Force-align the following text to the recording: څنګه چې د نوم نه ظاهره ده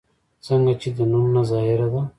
څنګه 0.45 0.73
چې 0.81 0.89
د 0.97 0.99
نوم 1.11 1.25
نه 1.35 1.41
ظاهره 1.51 1.87
ده 1.93 2.01